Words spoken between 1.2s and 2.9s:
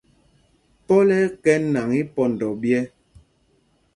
ɛ́ kɛ nǎŋ ípɔndɔ ɓyɛ̄.